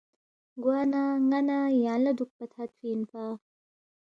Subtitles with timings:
[0.63, 3.23] گوانہ ن٘ا نہ یانگ لہ دُوکپا تھدفی اِنپا